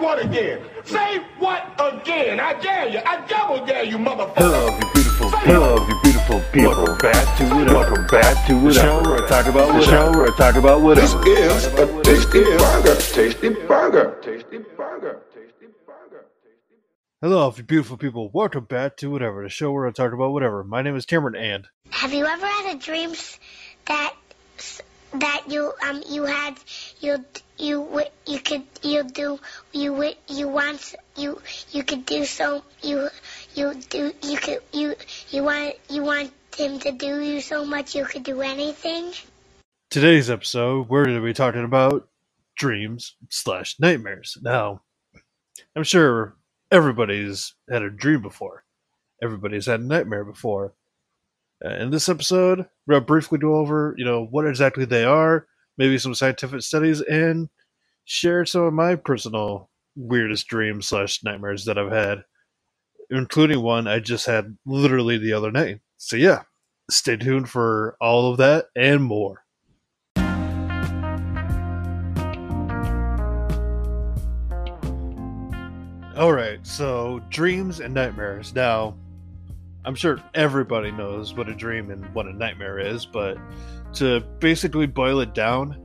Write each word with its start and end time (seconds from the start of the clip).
what 0.00 0.24
again? 0.24 0.62
Say 0.84 1.18
what 1.38 1.70
again? 1.78 2.40
I 2.40 2.58
dare 2.60 2.88
you. 2.88 3.00
I 3.04 3.26
double 3.26 3.64
dare 3.66 3.84
you, 3.84 3.98
motherfucker. 3.98 4.34
Hello, 4.36 4.66
you 4.66 4.92
beautiful 4.94 5.30
Hello, 5.30 5.86
you 5.86 6.00
beautiful 6.02 6.40
people. 6.52 6.72
Welcome 6.72 6.98
back 6.98 7.38
to 7.38 7.44
it. 7.44 7.66
Welcome 7.68 8.06
back 8.06 8.46
to 8.46 8.56
it. 8.56 8.62
The 8.62 8.72
show 8.72 9.02
where 9.02 9.24
I 9.24 9.28
talk 9.28 9.46
about 9.46 9.68
what. 9.68 9.80
The 9.80 9.86
show 9.86 10.10
where 10.10 10.32
I 10.32 10.36
talk 10.36 10.54
about 10.56 10.80
what. 10.80 10.96
This 10.96 11.14
is 11.14 11.66
a 11.66 12.02
tasty 12.02 12.42
burger. 12.42 12.96
Tasty 12.96 13.48
burger. 13.50 14.18
Tasty 14.22 14.58
burger. 14.76 15.20
Tasty 15.34 15.66
burger. 15.86 16.26
Hello, 17.20 17.52
you 17.54 17.62
beautiful 17.62 17.98
people. 17.98 18.30
Welcome 18.32 18.64
back 18.64 18.96
to 18.98 19.10
whatever, 19.10 19.42
the 19.42 19.50
show 19.50 19.70
where 19.72 19.86
I 19.86 19.92
talk 19.92 20.14
about 20.14 20.32
whatever. 20.32 20.64
My 20.64 20.80
name 20.80 20.96
is 20.96 21.04
Cameron 21.04 21.36
and 21.36 21.68
Have 21.90 22.14
you 22.14 22.24
ever 22.24 22.46
had 22.46 22.74
a 22.74 22.78
dream 22.78 23.12
that 23.86 24.14
that 25.12 25.42
you 25.48 25.72
um 25.86 26.02
you 26.08 26.24
had 26.24 26.56
you 27.00 27.24
you 27.60 28.02
you 28.26 28.40
could 28.40 28.62
you 28.82 29.02
do 29.04 29.38
you 29.72 30.12
you 30.28 30.48
want 30.48 30.94
you 31.16 31.40
you 31.70 31.82
could 31.82 32.06
do 32.06 32.24
so 32.24 32.62
you 32.82 33.08
you 33.54 33.74
do 33.88 34.12
you 34.22 34.38
could 34.38 34.60
you 34.72 34.94
you 35.30 35.42
want 35.44 35.74
you 35.88 36.02
want 36.02 36.32
him 36.56 36.78
to 36.80 36.92
do 36.92 37.20
you 37.20 37.40
so 37.40 37.64
much 37.64 37.94
you 37.94 38.04
could 38.04 38.22
do 38.22 38.40
anything? 38.40 39.12
today's 39.90 40.30
episode 40.30 40.88
we're 40.88 41.04
going 41.04 41.16
to 41.16 41.24
be 41.24 41.32
talking 41.32 41.64
about 41.64 42.08
dreams 42.60 43.16
slash 43.30 43.80
nightmares. 43.80 44.36
Now, 44.42 44.82
I'm 45.74 45.82
sure 45.82 46.36
everybody's 46.70 47.54
had 47.70 47.82
a 47.82 47.88
dream 47.90 48.20
before. 48.20 48.64
Everybody's 49.22 49.64
had 49.64 49.80
a 49.80 49.84
nightmare 49.84 50.24
before. 50.24 50.74
In 51.62 51.90
this 51.90 52.08
episode, 52.08 52.66
we're 52.86 52.94
going 52.94 53.02
to 53.02 53.06
briefly 53.06 53.38
go 53.38 53.54
over, 53.54 53.94
you 53.96 54.04
know, 54.04 54.24
what 54.24 54.46
exactly 54.46 54.84
they 54.84 55.04
are, 55.04 55.46
maybe 55.80 55.96
some 55.96 56.14
scientific 56.14 56.60
studies, 56.60 57.00
and 57.00 57.48
share 58.04 58.44
some 58.44 58.64
of 58.64 58.74
my 58.74 58.94
personal 58.94 59.70
weirdest 59.96 60.46
dreams 60.46 60.86
slash 60.86 61.24
nightmares 61.24 61.64
that 61.64 61.78
I've 61.78 61.90
had, 61.90 62.22
including 63.08 63.62
one 63.62 63.88
I 63.88 63.98
just 63.98 64.26
had 64.26 64.58
literally 64.66 65.16
the 65.16 65.32
other 65.32 65.50
night. 65.50 65.80
So 65.96 66.16
yeah, 66.16 66.42
stay 66.90 67.16
tuned 67.16 67.48
for 67.48 67.96
all 67.98 68.30
of 68.30 68.36
that 68.36 68.66
and 68.76 69.02
more. 69.02 69.42
All 76.14 76.32
right, 76.34 76.58
so 76.62 77.22
dreams 77.30 77.80
and 77.80 77.94
nightmares. 77.94 78.54
Now, 78.54 78.98
I'm 79.86 79.94
sure 79.94 80.22
everybody 80.34 80.92
knows 80.92 81.32
what 81.32 81.48
a 81.48 81.54
dream 81.54 81.90
and 81.90 82.04
what 82.14 82.26
a 82.26 82.34
nightmare 82.34 82.78
is, 82.78 83.06
but 83.06 83.38
to 83.94 84.20
basically 84.38 84.86
boil 84.86 85.20
it 85.20 85.34
down, 85.34 85.79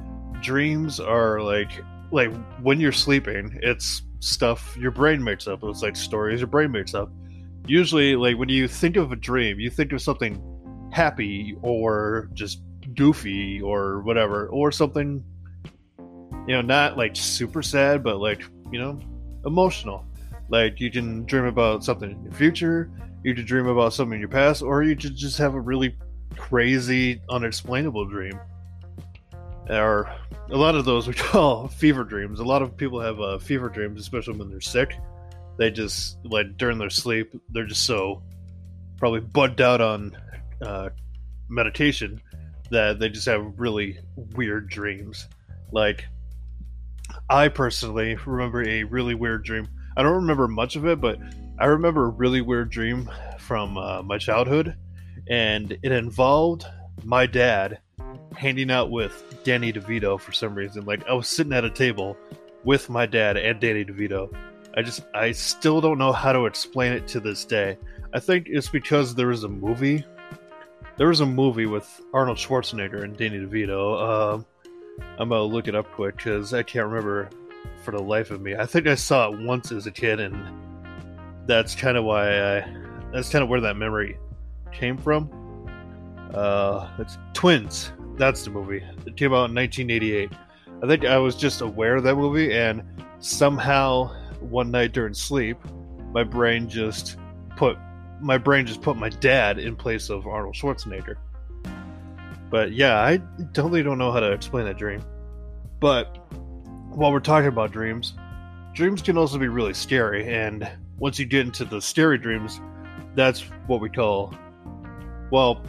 dreams 0.46 1.00
are 1.00 1.42
like 1.42 1.72
like 2.12 2.32
when 2.62 2.80
you're 2.80 2.92
sleeping, 2.92 3.60
it's 3.64 4.04
stuff 4.20 4.78
your 4.80 4.92
brain 4.92 5.24
makes 5.24 5.48
up. 5.48 5.64
It's 5.64 5.82
like 5.82 5.96
stories 5.96 6.40
your 6.40 6.48
brain 6.48 6.72
makes 6.72 6.94
up. 6.94 7.12
Usually, 7.68 8.16
like 8.16 8.38
when 8.38 8.50
you 8.50 8.68
think 8.68 8.96
of 8.96 9.12
a 9.12 9.16
dream, 9.16 9.60
you 9.60 9.70
think 9.70 9.92
of 9.92 10.02
something 10.02 10.40
happy 10.94 11.58
or 11.62 12.30
just 12.34 12.62
goofy 12.94 13.60
or 13.60 14.02
whatever, 14.02 14.48
or 14.48 14.72
something 14.72 15.24
you 16.48 16.54
know, 16.54 16.62
not 16.62 16.98
like 16.98 17.16
super 17.16 17.64
sad, 17.64 18.04
but 18.04 18.20
like, 18.20 18.44
you 18.72 18.80
know, 18.80 19.00
emotional. 19.46 20.06
Like 20.50 20.80
you 20.80 20.92
can 20.92 21.26
dream 21.26 21.46
about 21.46 21.84
something 21.84 22.12
in 22.12 22.24
your 22.24 22.34
future, 22.34 22.92
you 23.24 23.34
can 23.34 23.46
dream 23.46 23.68
about 23.68 23.94
something 23.94 24.14
in 24.14 24.20
your 24.20 24.30
past, 24.30 24.62
or 24.62 24.84
you 24.84 24.96
could 24.96 25.16
just 25.16 25.40
have 25.40 25.56
a 25.56 25.60
really 25.60 25.98
crazy, 26.38 27.22
unexplainable 27.30 28.06
dream. 28.06 28.40
Or 29.70 30.14
a 30.50 30.58
lot 30.58 30.76
of 30.76 30.86
those 30.86 31.08
we 31.08 31.14
call 31.16 31.68
fever 31.68 32.04
dreams. 32.04 32.40
A 32.40 32.44
lot 32.44 32.62
of 32.62 32.78
people 32.78 33.00
have 33.00 33.20
uh, 33.20 33.38
fever 33.40 33.70
dreams, 33.70 34.00
especially 34.02 34.38
when 34.38 34.50
they're 34.50 34.62
sick. 34.62 34.96
They 35.58 35.72
just 35.72 36.18
like 36.24 36.58
during 36.58 36.78
their 36.78 36.90
sleep, 36.90 37.34
they're 37.50 37.66
just 37.66 37.86
so 37.86 38.22
probably 38.98 39.22
bugged 39.22 39.62
out 39.62 39.82
on 39.82 40.18
uh, 40.62 40.90
meditation 41.50 42.22
that 42.72 43.00
they 43.00 43.10
just 43.10 43.26
have 43.26 43.54
really 43.58 44.00
weird 44.16 44.70
dreams. 44.70 45.28
Like 45.72 46.06
I 47.30 47.48
personally 47.48 48.18
remember 48.26 48.68
a 48.68 48.84
really 48.84 49.16
weird 49.16 49.44
dream. 49.44 49.68
I 49.98 50.04
don't 50.04 50.16
remember 50.16 50.48
much 50.48 50.76
of 50.76 50.86
it, 50.86 51.00
but 51.00 51.20
I 51.58 51.66
remember 51.66 52.06
a 52.06 52.10
really 52.10 52.42
weird 52.42 52.70
dream 52.70 53.10
from 53.40 53.78
uh, 53.78 54.02
my 54.02 54.18
childhood, 54.18 54.76
and 55.30 55.72
it 55.72 55.92
involved 55.92 56.66
my 57.04 57.26
dad 57.26 57.80
hanging 58.36 58.72
out 58.72 58.92
with 58.92 59.42
Danny 59.44 59.72
DeVito 59.74 60.20
for 60.20 60.32
some 60.32 60.56
reason. 60.56 60.86
Like 60.86 61.08
I 61.08 61.14
was 61.14 61.28
sitting 61.28 61.54
at 61.54 61.66
a 61.66 61.70
table 61.70 62.18
with 62.64 62.90
my 62.90 63.06
dad 63.06 63.38
and 63.38 63.60
Danny 63.60 63.86
DeVito. 63.86 64.36
I 64.76 64.82
just 64.82 65.06
I 65.14 65.32
still 65.32 65.82
don't 65.82 65.98
know 65.98 66.12
how 66.12 66.34
to 66.34 66.46
explain 66.46 66.94
it 66.94 67.08
to 67.10 67.20
this 67.20 67.46
day. 67.46 67.78
I 68.14 68.20
think 68.20 68.48
it's 68.50 68.70
because 68.70 69.16
there 69.16 69.28
was 69.28 69.44
a 69.44 69.50
movie. 69.50 70.06
There 70.98 71.08
was 71.08 71.22
a 71.22 71.26
movie 71.26 71.66
with 71.66 72.02
Arnold 72.14 72.38
Schwarzenegger 72.38 73.04
and 73.04 73.18
Danny 73.18 73.40
DeVito. 73.40 74.36
Um, 74.36 74.46
I'm 75.18 75.30
gonna 75.30 75.44
look 75.44 75.68
it 75.68 75.76
up 75.76 75.92
quick 75.92 76.18
because 76.18 76.54
I 76.54 76.64
can't 76.64 76.88
remember 76.88 77.30
for 77.84 77.92
the 77.92 78.02
life 78.02 78.32
of 78.32 78.42
me. 78.42 78.56
I 78.56 78.66
think 78.66 78.88
I 78.88 78.96
saw 78.96 79.30
it 79.30 79.40
once 79.40 79.72
as 79.72 79.88
a 79.88 79.92
kid, 79.92 80.20
and 80.20 80.36
that's 81.46 81.76
kind 81.76 81.98
of 81.98 82.04
why 82.04 82.58
I. 82.58 82.76
That's 83.14 83.30
kind 83.30 83.44
of 83.44 83.50
where 83.50 83.62
that 83.62 83.78
memory 83.78 84.18
came 84.72 84.98
from. 84.98 85.30
Uh, 86.34 86.90
it's 86.98 87.18
Twins. 87.34 87.92
That's 88.18 88.44
the 88.44 88.50
movie. 88.50 88.84
It 89.06 89.18
came 89.18 89.34
out 89.34 89.50
in 89.50 89.56
1988. 89.56 90.32
I 90.84 90.88
think 90.88 91.06
I 91.06 91.18
was 91.18 91.36
just 91.36 91.62
aware 91.62 91.96
of 91.96 92.04
that 92.04 92.16
movie, 92.16 92.54
and 92.54 92.84
somehow 93.20 94.14
one 94.40 94.72
night 94.72 94.92
during 94.92 95.14
sleep, 95.14 95.58
my 96.14 96.24
brain 96.24 96.70
just 96.70 97.18
put 97.56 97.78
my 98.22 98.38
brain 98.38 98.66
just 98.66 98.82
put 98.82 98.98
my 98.98 99.10
dad 99.10 99.60
in 99.60 99.76
place 99.76 100.10
of 100.10 100.26
Arnold 100.26 100.56
Schwarzenegger. 100.56 101.16
But 102.50 102.72
yeah, 102.72 103.00
I 103.00 103.22
totally 103.54 103.84
don't 103.84 103.98
know 103.98 104.12
how 104.12 104.20
to 104.20 104.32
explain 104.32 104.66
that 104.66 104.78
dream. 104.78 105.04
But 105.80 106.18
while 106.90 107.12
we're 107.12 107.20
talking 107.20 107.50
about 107.50 107.72
dreams, 107.72 108.14
dreams 108.74 109.02
can 109.02 109.18
also 109.18 109.38
be 109.38 109.48
really 109.48 109.74
scary. 109.74 110.28
And 110.28 110.70
once 110.98 111.20
you 111.20 111.26
get 111.26 111.46
into 111.46 111.66
the 111.66 111.82
scary 111.82 112.18
dreams, 112.18 112.62
that's 113.16 113.42
what 113.68 113.82
we 113.82 113.90
call, 113.90 114.34
well, 115.32 115.62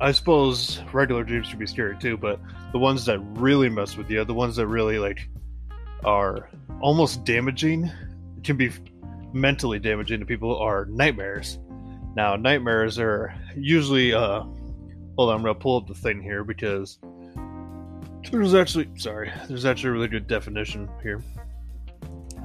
I 0.00 0.12
suppose 0.12 0.80
regular 0.92 1.24
dreams 1.24 1.48
can 1.48 1.58
be 1.58 1.66
scary 1.66 1.96
too, 1.98 2.16
but 2.16 2.38
the 2.72 2.78
ones 2.78 3.04
that 3.06 3.18
really 3.38 3.68
mess 3.68 3.96
with 3.96 4.10
you, 4.10 4.24
the 4.24 4.34
ones 4.34 4.56
that 4.56 4.66
really 4.66 4.98
like 4.98 5.28
are 6.04 6.50
almost 6.80 7.24
damaging, 7.24 7.90
can 8.44 8.56
be 8.56 8.70
mentally 9.32 9.78
damaging 9.78 10.20
to 10.20 10.26
people, 10.26 10.56
are 10.58 10.84
nightmares. 10.86 11.58
Now, 12.14 12.36
nightmares 12.36 12.98
are 12.98 13.34
usually 13.56 14.12
uh, 14.12 14.44
Hold 15.16 15.30
on, 15.30 15.36
I'm 15.36 15.42
gonna 15.42 15.54
pull 15.54 15.78
up 15.78 15.86
the 15.86 15.94
thing 15.94 16.20
here 16.20 16.44
because 16.44 16.98
there's 18.30 18.54
actually 18.54 18.88
sorry, 18.96 19.32
there's 19.48 19.64
actually 19.64 19.90
a 19.90 19.92
really 19.92 20.08
good 20.08 20.26
definition 20.26 20.90
here. 21.02 21.22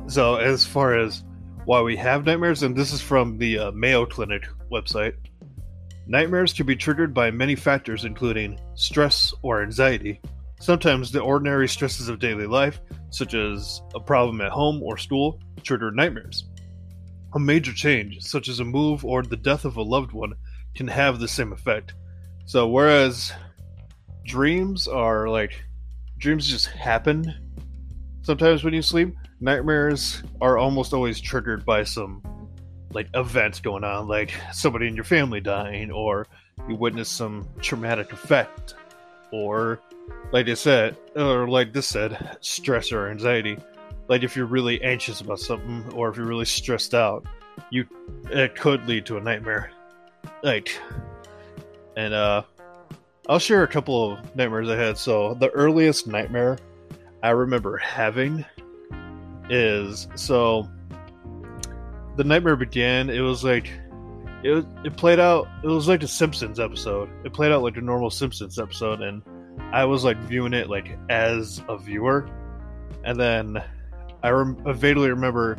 So 0.08 0.36
as 0.36 0.66
far 0.66 0.98
as 0.98 1.24
why 1.66 1.82
we 1.82 1.98
have 1.98 2.26
nightmares, 2.26 2.64
and 2.64 2.76
this 2.76 2.94
is 2.94 3.02
from 3.02 3.38
the 3.38 3.60
uh, 3.60 3.72
Mayo 3.72 4.06
Clinic 4.06 4.48
website. 4.72 5.16
Nightmares 6.08 6.54
can 6.54 6.66
be 6.66 6.76
triggered 6.76 7.14
by 7.14 7.32
many 7.32 7.56
factors, 7.56 8.06
including 8.06 8.60
stress 8.76 9.34
or 9.42 9.64
anxiety. 9.64 10.22
Sometimes 10.60 11.12
the 11.12 11.22
ordinary 11.22 11.68
stresses 11.68 12.10
of 12.10 12.20
daily 12.20 12.46
life, 12.46 12.80
such 13.10 13.34
as 13.34 13.82
a 13.96 14.00
problem 14.00 14.42
at 14.42 14.52
home 14.52 14.82
or 14.84 14.98
school, 14.98 15.40
trigger 15.64 15.92
nightmares. 15.92 16.46
A 17.34 17.40
major 17.40 17.74
change, 17.74 18.22
such 18.22 18.50
as 18.50 18.60
a 18.60 18.66
move 18.66 19.06
or 19.06 19.24
the 19.24 19.38
death 19.38 19.66
of 19.66 19.78
a 19.78 19.82
loved 19.82 20.12
one, 20.12 20.34
can 20.76 20.88
have 20.88 21.20
the 21.20 21.28
same 21.28 21.54
effect. 21.54 21.94
So 22.46 22.68
whereas 22.68 23.32
dreams 24.26 24.88
are 24.88 25.28
like 25.30 25.64
dreams 26.20 26.48
just 26.48 26.68
happen 26.68 27.52
sometimes 28.22 28.64
when 28.64 28.74
you 28.74 28.82
sleep, 28.82 29.16
nightmares 29.40 30.24
are 30.40 30.58
almost 30.58 30.94
always 30.94 31.20
triggered 31.20 31.66
by 31.66 31.84
some 31.84 32.22
like 32.94 33.08
events 33.14 33.60
going 33.60 33.84
on, 33.84 34.08
like 34.08 34.34
somebody 34.54 34.88
in 34.88 34.96
your 34.96 35.06
family 35.06 35.42
dying, 35.42 35.92
or 35.92 36.28
you 36.68 36.76
witness 36.76 37.10
some 37.10 37.48
traumatic 37.62 38.12
effect, 38.12 38.76
or 39.32 39.80
like 40.32 40.48
I 40.48 40.54
said, 40.54 40.98
or 41.16 41.48
like 41.48 41.74
this 41.74 41.88
said, 41.88 42.38
stress 42.42 42.92
or 42.92 43.10
anxiety. 43.10 43.58
Like 44.08 44.24
if 44.24 44.36
you're 44.36 44.46
really 44.46 44.82
anxious 44.82 45.22
about 45.22 45.40
something, 45.40 45.92
or 45.94 46.10
if 46.10 46.18
you're 46.18 46.26
really 46.26 46.46
stressed 46.46 46.94
out, 46.94 47.26
you 47.70 47.86
it 48.30 48.56
could 48.56 48.88
lead 48.88 49.06
to 49.08 49.18
a 49.18 49.22
nightmare. 49.22 49.72
Like 50.44 50.78
and 51.96 52.14
uh 52.14 52.44
I'll 53.30 53.40
share 53.40 53.64
a 53.64 53.68
couple 53.68 54.14
of 54.14 54.36
nightmares 54.36 54.70
I 54.70 54.76
had. 54.76 54.98
So 54.98 55.36
the 55.36 55.50
earliest 55.50 56.08
nightmare 56.08 56.58
I 57.24 57.30
remember 57.30 57.78
having 57.78 58.44
is 59.50 60.08
so 60.16 60.68
the 62.18 62.24
nightmare 62.24 62.56
began. 62.56 63.10
It 63.10 63.22
was 63.22 63.44
like 63.44 63.72
it 64.44 64.66
it 64.84 64.98
played 64.98 65.20
out. 65.20 65.48
It 65.64 65.68
was 65.68 65.88
like 65.88 66.04
a 66.04 66.08
Simpsons 66.08 66.60
episode. 66.60 67.10
It 67.24 67.34
played 67.34 67.52
out 67.52 67.64
like 67.64 67.78
a 67.78 67.82
normal 67.82 68.10
Simpsons 68.10 68.60
episode, 68.60 69.02
and 69.02 69.22
I 69.72 69.86
was 69.86 70.04
like 70.04 70.18
viewing 70.24 70.54
it 70.54 70.70
like 70.70 70.98
as 71.10 71.62
a 71.70 71.78
viewer, 71.78 72.30
and 73.04 73.20
then 73.20 73.64
I, 74.24 74.30
rem- 74.30 74.62
I 74.66 74.74
vaguely 74.74 75.10
remember 75.10 75.58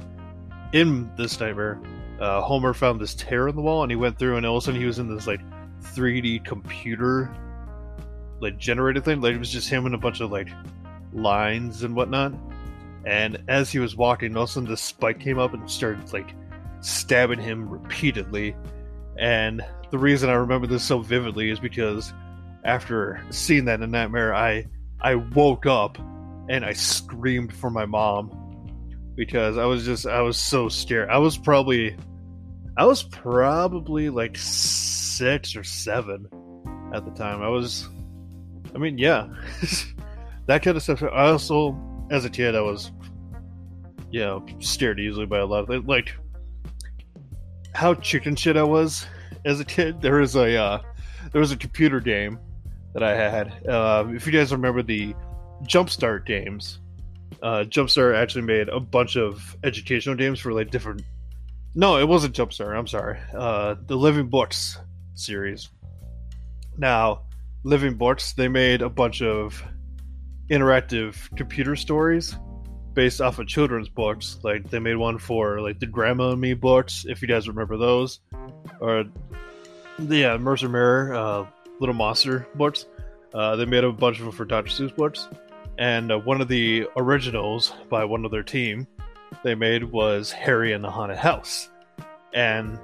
in 0.73 1.11
this 1.17 1.39
nightmare, 1.41 1.81
uh, 2.21 2.41
Homer 2.41 2.75
found 2.75 3.01
this 3.01 3.15
tear 3.15 3.49
in 3.49 3.57
the 3.57 3.63
wall, 3.63 3.83
and 3.83 3.91
he 3.91 3.97
went 3.97 4.19
through, 4.19 4.37
and 4.37 4.47
all 4.47 4.57
of 4.57 4.63
a 4.63 4.65
sudden 4.65 4.81
he 4.81 4.87
was 4.87 4.99
in 4.99 5.15
this 5.15 5.27
like 5.27 5.41
3D 5.83 6.45
computer, 6.45 7.35
like 8.41 8.59
generated 8.59 9.05
thing. 9.05 9.21
Like 9.21 9.35
it 9.35 9.39
was 9.39 9.51
just 9.51 9.69
him 9.69 9.87
and 9.87 9.95
a 9.95 9.99
bunch 9.99 10.21
of 10.21 10.31
like 10.31 10.49
lines 11.13 11.83
and 11.83 11.95
whatnot. 11.95 12.33
And 13.05 13.43
as 13.49 13.71
he 13.71 13.79
was 13.79 13.97
walking, 13.97 14.37
all 14.37 14.45
of 14.45 14.49
a 14.49 14.53
sudden 14.53 14.69
this 14.69 14.81
spike 14.81 15.19
came 15.19 15.39
up 15.39 15.55
and 15.55 15.69
started 15.69 16.13
like 16.13 16.35
stabbing 16.83 17.41
him 17.41 17.69
repeatedly. 17.69 18.55
And 19.19 19.65
the 19.91 19.99
reason 19.99 20.29
I 20.29 20.35
remember 20.35 20.67
this 20.67 20.85
so 20.85 20.99
vividly 21.01 21.51
is 21.51 21.59
because 21.59 22.13
after 22.65 23.23
seeing 23.31 23.65
that 23.67 23.77
in 23.77 23.85
a 23.85 23.87
nightmare, 23.87 24.35
I 24.35 24.67
I 25.01 25.17
woke 25.17 25.67
up 25.67 25.99
and 26.49 26.65
I 26.65 26.73
screamed 26.73 27.55
for 27.55 27.71
my 27.71 27.87
mom 27.87 28.31
because 29.17 29.59
I 29.59 29.65
was 29.65 29.85
just 29.85 30.07
I 30.07 30.21
was 30.21 30.37
so 30.37 30.69
scared. 30.69 31.09
I 31.09 31.19
was 31.19 31.39
probably 31.39 31.97
I 32.77 32.85
was 32.85 33.03
probably 33.03 34.11
like 34.11 34.37
six 34.37 35.57
or 35.57 35.65
seven 35.65 36.27
at 36.95 37.05
the 37.05 37.11
time. 37.13 37.43
I 37.43 37.49
was 37.49 37.89
I 38.75 38.79
mean, 38.79 38.99
yeah. 38.99 39.29
that 40.47 40.63
kind 40.63 40.77
of 40.77 40.83
stuff. 40.83 41.03
I 41.03 41.29
also 41.29 41.79
as 42.11 42.25
a 42.25 42.31
kid 42.31 42.55
I 42.55 42.61
was 42.61 42.93
you 44.13 44.21
know, 44.21 44.45
scared 44.61 45.01
easily 45.01 45.27
by 45.27 45.39
a 45.39 45.47
lot 45.47 45.61
of 45.61 45.69
things. 45.69 45.87
Like 45.87 46.15
how 47.73 47.95
chicken 47.95 48.37
shit 48.37 48.57
I 48.57 48.63
was 48.63 49.07
as 49.45 49.61
a 49.61 49.65
kid. 49.65 50.01
There 50.01 50.17
was 50.17 50.37
a 50.37 50.57
uh, 50.57 50.83
there 51.33 51.41
was 51.41 51.53
a 51.53 51.57
computer 51.57 52.01
game 52.01 52.39
that 52.95 53.03
I 53.03 53.17
had. 53.17 53.67
Uh, 53.67 54.07
if 54.09 54.27
you 54.27 54.33
guys 54.33 54.53
remember 54.53 54.83
the 54.83 55.15
Jumpstart 55.65 56.27
games, 56.27 56.81
uh, 57.43 57.65
Jumpstart 57.67 58.17
actually 58.17 58.43
made 58.43 58.69
a 58.69 58.81
bunch 58.81 59.17
of 59.17 59.57
educational 59.65 60.15
games 60.15 60.41
for 60.41 60.53
like 60.53 60.71
different. 60.71 61.03
No, 61.75 61.97
it 61.97 62.07
wasn't 62.07 62.35
Jumpstart. 62.35 62.77
I'm 62.77 62.87
sorry. 62.87 63.19
Uh, 63.35 63.77
the 63.87 63.97
Living 63.97 64.29
Books 64.29 64.79
series. 65.15 65.71
Now, 66.77 67.23
Living 67.65 67.95
Books 67.95 68.33
they 68.35 68.49
made 68.49 68.83
a 68.83 68.91
bunch 68.91 69.23
of 69.23 69.63
interactive 70.51 71.35
computer 71.37 71.77
stories 71.77 72.37
based 72.95 73.21
off 73.21 73.39
of 73.39 73.47
children's 73.47 73.89
books. 73.89 74.39
Like 74.43 74.69
they 74.71 74.79
made 74.79 74.97
one 74.97 75.19
for 75.19 75.61
like 75.61 75.79
the 75.79 75.87
Grandma 75.87 76.31
and 76.31 76.41
Me 76.41 76.55
books, 76.55 77.05
if 77.09 77.23
you 77.23 77.29
guys 77.29 77.49
remember 77.49 77.77
those, 77.77 78.21
or 78.81 79.05
yeah, 79.99 80.37
Mercer 80.37 80.69
Mayer, 80.69 81.15
uh, 81.15 81.47
Little 81.81 81.95
Monster 81.95 82.47
books. 82.55 82.87
Uh, 83.35 83.57
they 83.57 83.65
made 83.65 83.85
a 83.85 83.93
bunch 83.93 84.19
of 84.19 84.27
them 84.27 84.33
for 84.33 84.45
Dr. 84.45 84.71
Seuss 84.71 84.95
books, 84.95 85.29
and 85.79 86.13
uh, 86.13 86.19
one 86.19 86.41
of 86.41 86.49
the 86.49 86.87
originals 86.97 87.73
by 87.89 88.05
one 88.05 88.25
of 88.25 88.31
their 88.31 88.43
team 88.43 88.87
they 89.43 89.55
made 89.55 89.85
was 89.85 90.31
Harry 90.31 90.73
and 90.73 90.85
the 90.85 90.91
Haunted 90.91 91.17
House, 91.17 91.71
and 92.35 92.79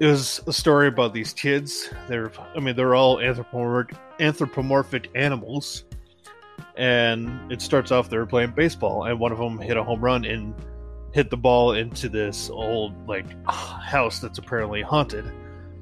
it 0.00 0.06
was 0.06 0.40
a 0.46 0.52
story 0.52 0.88
about 0.88 1.12
these 1.12 1.34
kids. 1.34 1.90
They're, 2.08 2.32
I 2.56 2.60
mean, 2.60 2.74
they're 2.74 2.94
all 2.94 3.20
anthropomorphic, 3.20 3.96
anthropomorphic 4.18 5.10
animals 5.14 5.84
and 6.76 7.52
it 7.52 7.60
starts 7.60 7.90
off 7.90 8.08
they're 8.08 8.26
playing 8.26 8.52
baseball 8.52 9.04
and 9.04 9.18
one 9.18 9.32
of 9.32 9.38
them 9.38 9.58
hit 9.58 9.76
a 9.76 9.84
home 9.84 10.00
run 10.00 10.24
and 10.24 10.54
hit 11.12 11.28
the 11.30 11.36
ball 11.36 11.74
into 11.74 12.08
this 12.08 12.48
old 12.50 12.94
like 13.06 13.26
house 13.46 14.18
that's 14.18 14.38
apparently 14.38 14.82
haunted. 14.82 15.30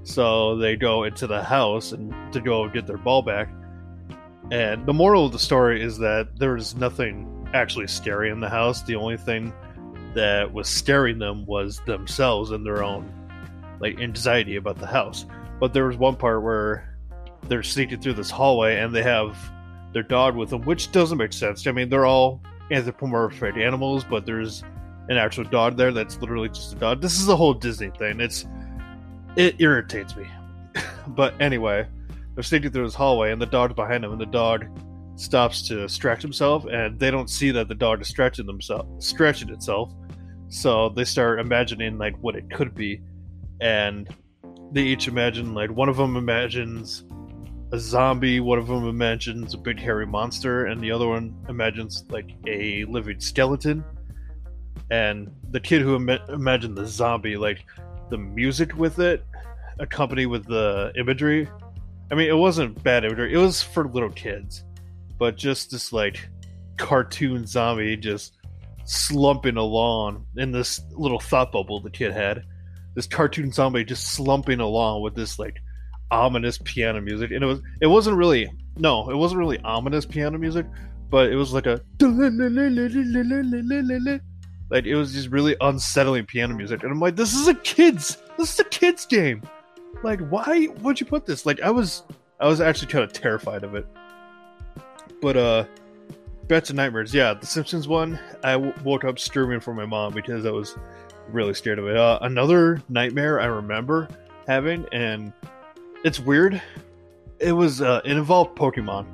So 0.03 0.57
they 0.57 0.77
go 0.77 1.05
into 1.05 1.27
the 1.27 1.43
house 1.43 1.93
and 1.93 2.13
to 2.33 2.41
go 2.41 2.69
get 2.69 2.87
their 2.87 2.99
ball 2.99 3.23
back. 3.23 3.49
And 4.51 4.85
the 4.87 4.93
moral 4.93 5.27
of 5.27 5.33
the 5.33 5.39
story 5.39 5.83
is 5.83 5.99
that 5.99 6.39
there's 6.39 6.75
nothing 6.75 7.49
actually 7.55 7.87
scary 7.87 8.31
in 8.31 8.41
the 8.41 8.49
house. 8.49 8.83
The 8.83 8.97
only 8.97 9.17
thing 9.17 9.53
that 10.15 10.53
was 10.53 10.69
scaring 10.69 11.19
them 11.19 11.47
was 11.47 11.81
themselves 11.87 12.51
and 12.51 12.67
their 12.67 12.83
own 12.83 13.13
like 13.81 14.01
anxiety 14.01 14.57
about 14.57 14.79
the 14.79 14.87
house. 14.87 15.27
But 15.61 15.73
there 15.73 15.87
was 15.87 15.97
one 15.97 16.17
part 16.17 16.43
where 16.43 16.99
they're 17.49 17.63
sneaking 17.63 18.01
through 18.01 18.15
this 18.15 18.31
hallway 18.31 18.79
and 18.79 18.95
they 18.95 19.03
have 19.03 19.37
their 19.93 20.03
dog 20.03 20.37
with 20.37 20.51
them, 20.51 20.63
which 20.63 20.93
doesn't 20.93 21.19
make 21.19 21.33
sense. 21.33 21.67
I 21.67 21.73
mean, 21.73 21.89
they're 21.89 22.07
all 22.07 22.41
anthropomorphic 22.71 23.57
animals, 23.57 24.05
but 24.05 24.25
there's 24.25 24.63
an 25.09 25.17
actual 25.17 25.45
dog 25.45 25.77
there 25.77 25.93
that's 25.93 26.21
literally 26.21 26.49
just 26.49 26.73
a 26.73 26.77
dog. 26.77 27.01
This 27.01 27.21
is 27.21 27.29
a 27.29 27.37
whole 27.37 27.55
Disney 27.55 27.91
thing. 27.99 28.21
It's 28.21 28.47
it 29.37 29.57
irritates 29.61 30.17
me. 30.17 30.27
but 31.09 31.35
anyway, 31.41 31.87
they're 32.35 32.45
sneaking 32.45 32.71
through 32.71 32.85
this 32.85 32.95
hallway, 32.95 33.33
and 33.33 33.43
the 33.43 33.47
dog's 33.47 33.75
behind 33.75 34.05
them, 34.05 34.13
and 34.13 34.21
the 34.21 34.27
dog 34.27 34.67
stops 35.17 35.67
to 35.69 35.89
stretch 35.89 36.23
himself, 36.23 36.65
and 36.67 36.99
they 36.99 37.11
don't 37.11 37.29
see 37.29 37.51
that 37.51 37.69
the 37.69 37.75
dog 37.75 38.01
is 38.01 38.09
stretching 38.09 38.47
themself, 38.47 38.87
stretching 38.99 39.51
itself. 39.51 39.93
So 40.49 40.89
they 40.89 41.05
start 41.05 41.39
imagining 41.41 41.99
like 41.99 42.17
what 42.21 42.37
it 42.37 42.51
could 42.51 42.75
be, 42.75 43.01
and 43.61 44.09
they 44.73 44.83
each 44.83 45.09
imagine 45.09 45.55
like 45.55 45.71
one 45.71 45.89
of 45.89 45.97
them 45.97 46.17
imagines 46.17 47.05
a 47.73 47.79
zombie. 47.79 48.41
One 48.41 48.59
of 48.59 48.67
them 48.67 48.89
imagines 48.89 49.55
a 49.55 49.59
big 49.59 49.79
hairy 49.79 50.07
monster, 50.07 50.67
and 50.67 50.81
the 50.81 50.91
other 50.91 51.09
one 51.09 51.35
imagines 51.49 52.05
like 52.11 52.31
a 52.47 52.85
living 52.85 53.21
skeleton. 53.21 53.85
And 54.91 55.31
the 55.51 55.61
kid 55.61 55.83
who 55.83 55.97
Im- 55.97 56.09
imagined 56.29 56.77
the 56.77 56.87
zombie, 56.87 57.37
like 57.37 57.65
the 58.11 58.19
music 58.19 58.77
with 58.77 58.99
it, 58.99 59.25
accompanied 59.79 60.27
with 60.27 60.47
the 60.47 60.93
imagery. 60.97 61.49
I 62.11 62.15
mean, 62.17 62.29
it 62.29 62.37
wasn't 62.37 62.83
bad 62.83 63.05
imagery. 63.05 63.33
It 63.33 63.39
was 63.39 63.63
for 63.63 63.87
little 63.87 64.11
kids, 64.11 64.65
but 65.19 65.37
just 65.37 65.71
this 65.71 65.93
like 65.93 66.29
cartoon 66.77 67.47
zombie 67.47 67.97
just 67.97 68.37
slumping 68.85 69.57
along 69.57 70.27
in 70.37 70.51
this 70.51 70.81
little 70.91 71.21
thought 71.21 71.53
bubble 71.53 71.81
the 71.81 71.91
kid 71.91 72.13
had. 72.13 72.45
This 72.95 73.07
cartoon 73.07 73.53
zombie 73.53 73.85
just 73.85 74.09
slumping 74.09 74.59
along 74.59 75.03
with 75.03 75.15
this 75.15 75.39
like 75.39 75.61
ominous 76.11 76.59
piano 76.59 77.01
music, 77.01 77.31
and 77.31 77.43
it 77.43 77.47
was 77.47 77.61
it 77.81 77.87
wasn't 77.87 78.17
really 78.17 78.51
no, 78.77 79.11
it 79.11 79.17
wasn't 79.17 79.39
really 79.39 79.59
ominous 79.61 80.07
piano 80.07 80.39
music, 80.39 80.67
but 81.11 81.31
it 81.31 81.37
was 81.37 81.53
like 81.53 81.67
a 81.67 81.81
like 84.71 84.87
it 84.87 84.95
was 84.95 85.13
just 85.13 85.29
really 85.29 85.57
unsettling 85.61 86.25
piano 86.27 86.55
music, 86.55 86.83
and 86.83 86.93
I'm 86.93 87.01
like, 87.01 87.17
this 87.17 87.35
is 87.35 87.49
a 87.49 87.55
kids, 87.55 88.19
this 88.39 88.55
is 88.55 88.61
a 88.61 88.65
kids 88.65 89.05
game. 89.07 89.43
Like, 90.03 90.21
why 90.29 90.69
would 90.81 91.01
you 91.01 91.07
put 91.07 91.27
this? 91.27 91.45
Like, 91.45 91.61
I 91.61 91.71
was 91.71 92.05
I 92.39 92.47
was 92.47 92.61
actually 92.61 92.93
kind 92.93 93.05
of 93.05 93.13
terrified 93.13 93.65
of 93.65 93.75
it. 93.75 93.87
But 95.21 95.37
uh, 95.37 95.65
back 96.49 96.65
to 96.65 96.73
nightmares. 96.73 97.13
Yeah, 97.13 97.35
the 97.35 97.47
Simpsons 97.47 97.87
one. 97.87 98.19
I 98.43 98.53
w- 98.53 98.73
woke 98.85 99.05
up 99.05 99.19
screaming 99.19 99.61
for 99.61 99.75
my 99.75 99.85
mom 99.85 100.15
because 100.15 100.47
I 100.47 100.51
was 100.51 100.77
really 101.29 101.53
scared 101.53 101.79
of 101.79 101.87
it. 101.87 101.97
Uh, 101.97 102.19
another 102.23 102.83
nightmare 102.89 103.41
I 103.41 103.47
remember 103.47 104.09
having, 104.47 104.87
and 104.93 105.33
it's 106.05 106.21
weird. 106.21 106.61
It 107.39 107.53
was 107.53 107.81
uh, 107.81 108.01
it 108.05 108.13
involved 108.13 108.57
Pokemon, 108.57 109.07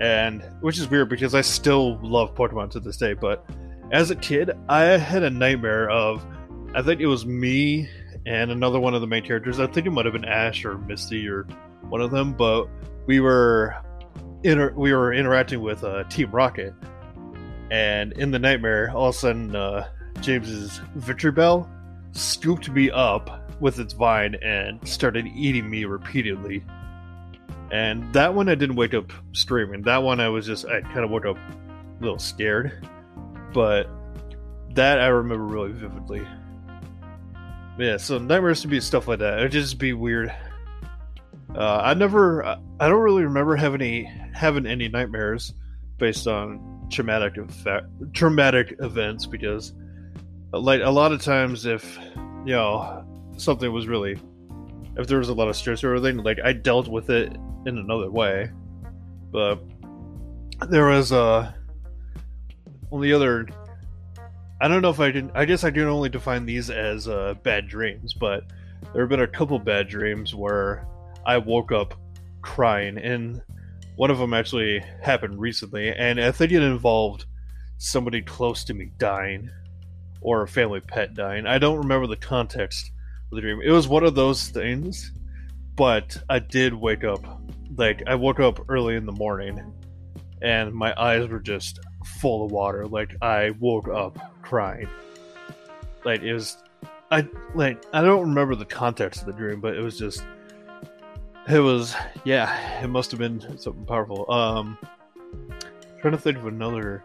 and 0.00 0.42
which 0.60 0.78
is 0.78 0.88
weird 0.88 1.08
because 1.08 1.34
I 1.34 1.40
still 1.40 1.98
love 2.02 2.34
Pokemon 2.34 2.70
to 2.72 2.80
this 2.80 2.96
day. 2.96 3.14
But 3.14 3.48
as 3.92 4.10
a 4.10 4.16
kid, 4.16 4.50
I 4.68 4.82
had 4.82 5.22
a 5.22 5.30
nightmare 5.30 5.88
of 5.90 6.24
I 6.74 6.82
think 6.82 7.00
it 7.00 7.06
was 7.06 7.24
me 7.24 7.88
and 8.26 8.50
another 8.50 8.80
one 8.80 8.94
of 8.94 9.00
the 9.00 9.06
main 9.06 9.24
characters. 9.24 9.60
I 9.60 9.66
think 9.66 9.86
it 9.86 9.90
might 9.90 10.04
have 10.04 10.12
been 10.12 10.24
Ash 10.24 10.64
or 10.64 10.78
Misty 10.78 11.28
or 11.28 11.44
one 11.88 12.00
of 12.00 12.10
them, 12.10 12.32
but 12.32 12.66
we 13.06 13.20
were 13.20 13.76
inter- 14.42 14.74
we 14.74 14.92
were 14.92 15.12
interacting 15.12 15.60
with 15.60 15.84
uh, 15.84 16.04
Team 16.04 16.30
Rocket, 16.30 16.74
and 17.70 18.12
in 18.14 18.30
the 18.30 18.38
nightmare, 18.38 18.90
all 18.94 19.08
of 19.08 19.14
a 19.14 19.18
sudden, 19.18 19.54
uh, 19.54 19.88
James's 20.20 20.80
Bell 21.34 21.70
scooped 22.12 22.68
me 22.70 22.90
up 22.90 23.45
with 23.60 23.78
its 23.78 23.94
vine 23.94 24.36
and 24.42 24.86
started 24.86 25.26
eating 25.26 25.68
me 25.68 25.84
repeatedly. 25.84 26.64
And 27.70 28.12
that 28.12 28.34
one 28.34 28.48
I 28.48 28.54
didn't 28.54 28.76
wake 28.76 28.94
up 28.94 29.12
screaming. 29.32 29.82
That 29.82 30.02
one 30.02 30.20
I 30.20 30.28
was 30.28 30.46
just 30.46 30.66
I 30.66 30.82
kind 30.82 31.00
of 31.00 31.10
woke 31.10 31.26
up 31.26 31.36
a 31.36 32.02
little 32.02 32.18
scared. 32.18 32.86
But 33.52 33.88
that 34.74 35.00
I 35.00 35.06
remember 35.06 35.44
really 35.44 35.72
vividly. 35.72 36.26
Yeah, 37.78 37.96
so 37.98 38.18
nightmares 38.18 38.62
to 38.62 38.68
be 38.68 38.80
stuff 38.80 39.08
like 39.08 39.18
that. 39.18 39.38
It'd 39.38 39.52
just 39.52 39.78
be 39.78 39.92
weird. 39.92 40.32
Uh, 41.54 41.80
I 41.82 41.94
never, 41.94 42.44
I 42.44 42.88
don't 42.88 43.00
really 43.00 43.24
remember 43.24 43.56
having 43.56 43.80
any 43.80 44.04
having 44.34 44.66
any 44.66 44.88
nightmares 44.88 45.54
based 45.98 46.26
on 46.26 46.88
traumatic 46.90 47.36
effect, 47.38 47.86
traumatic 48.12 48.76
events 48.80 49.26
because, 49.26 49.72
like 50.52 50.82
a 50.82 50.90
lot 50.90 51.12
of 51.12 51.22
times, 51.22 51.66
if 51.66 51.98
you 52.44 52.52
know 52.52 53.04
something 53.36 53.72
was 53.72 53.86
really 53.86 54.18
if 54.96 55.06
there 55.06 55.18
was 55.18 55.28
a 55.28 55.34
lot 55.34 55.48
of 55.48 55.56
stress 55.56 55.84
or 55.84 55.94
everything, 55.94 56.22
like 56.24 56.38
I 56.42 56.52
dealt 56.52 56.88
with 56.88 57.10
it 57.10 57.36
in 57.66 57.78
another 57.78 58.10
way. 58.10 58.50
But 59.30 59.62
there 60.68 60.86
was 60.86 61.12
uh 61.12 61.52
on 62.90 63.00
the 63.00 63.12
other 63.12 63.46
I 64.60 64.68
don't 64.68 64.80
know 64.80 64.90
if 64.90 65.00
I 65.00 65.10
didn't 65.10 65.32
I 65.34 65.44
guess 65.44 65.64
I 65.64 65.70
can 65.70 65.84
only 65.84 66.08
define 66.08 66.46
these 66.46 66.70
as 66.70 67.08
uh, 67.08 67.34
bad 67.42 67.68
dreams, 67.68 68.14
but 68.14 68.44
there 68.92 69.02
have 69.02 69.10
been 69.10 69.20
a 69.20 69.26
couple 69.26 69.58
bad 69.58 69.88
dreams 69.88 70.34
where 70.34 70.86
I 71.26 71.38
woke 71.38 71.72
up 71.72 71.94
crying 72.40 72.96
and 72.96 73.42
one 73.96 74.10
of 74.10 74.18
them 74.18 74.32
actually 74.32 74.82
happened 75.02 75.38
recently 75.38 75.90
and 75.90 76.20
I 76.20 76.30
think 76.30 76.52
it 76.52 76.62
involved 76.62 77.26
somebody 77.78 78.22
close 78.22 78.64
to 78.64 78.74
me 78.74 78.92
dying 78.96 79.50
or 80.22 80.42
a 80.42 80.48
family 80.48 80.80
pet 80.80 81.14
dying. 81.14 81.46
I 81.46 81.58
don't 81.58 81.78
remember 81.78 82.06
the 82.06 82.16
context 82.16 82.92
the 83.32 83.40
dream. 83.40 83.60
It 83.62 83.70
was 83.70 83.88
one 83.88 84.04
of 84.04 84.14
those 84.14 84.48
things, 84.48 85.12
but 85.74 86.16
I 86.28 86.38
did 86.38 86.74
wake 86.74 87.04
up. 87.04 87.24
Like, 87.76 88.02
I 88.06 88.14
woke 88.14 88.40
up 88.40 88.64
early 88.68 88.96
in 88.96 89.06
the 89.06 89.12
morning 89.12 89.72
and 90.42 90.72
my 90.72 90.94
eyes 91.00 91.28
were 91.28 91.40
just 91.40 91.80
full 92.20 92.44
of 92.44 92.52
water. 92.52 92.86
Like, 92.86 93.16
I 93.22 93.50
woke 93.58 93.88
up 93.88 94.18
crying. 94.42 94.88
Like, 96.04 96.22
it 96.22 96.32
was. 96.32 96.56
I 97.08 97.28
like 97.54 97.84
I 97.92 98.02
don't 98.02 98.22
remember 98.22 98.56
the 98.56 98.64
context 98.64 99.20
of 99.20 99.26
the 99.26 99.32
dream, 99.32 99.60
but 99.60 99.76
it 99.76 99.80
was 99.80 99.96
just 99.96 100.26
it 101.48 101.60
was 101.60 101.94
yeah, 102.24 102.82
it 102.82 102.88
must 102.88 103.12
have 103.12 103.20
been 103.20 103.40
something 103.58 103.86
powerful. 103.86 104.28
Um 104.28 104.76
trying 106.00 106.12
to 106.12 106.18
think 106.18 106.36
of 106.36 106.46
another 106.46 107.04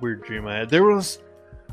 weird 0.00 0.22
dream 0.22 0.46
I 0.46 0.58
had. 0.58 0.70
There 0.70 0.84
was 0.84 1.18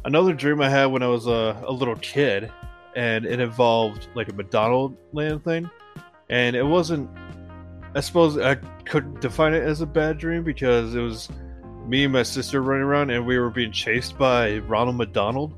another 0.05 0.33
dream 0.33 0.61
I 0.61 0.69
had 0.69 0.87
when 0.87 1.03
I 1.03 1.07
was 1.07 1.27
a, 1.27 1.61
a 1.65 1.71
little 1.71 1.95
kid, 1.97 2.51
and 2.95 3.25
it 3.25 3.39
involved 3.39 4.07
like 4.15 4.29
a 4.29 4.33
McDonald 4.33 4.97
land 5.11 5.43
thing, 5.43 5.69
and 6.29 6.55
it 6.55 6.63
wasn't. 6.63 7.09
I 7.95 7.99
suppose 7.99 8.37
I 8.37 8.55
could 8.85 9.19
define 9.19 9.53
it 9.53 9.63
as 9.63 9.81
a 9.81 9.85
bad 9.85 10.17
dream 10.17 10.43
because 10.43 10.95
it 10.95 11.01
was 11.01 11.29
me 11.85 12.05
and 12.05 12.13
my 12.13 12.23
sister 12.23 12.61
running 12.61 12.83
around, 12.83 13.11
and 13.11 13.25
we 13.25 13.37
were 13.37 13.49
being 13.49 13.71
chased 13.71 14.17
by 14.17 14.59
Ronald 14.59 14.95
McDonald, 14.95 15.55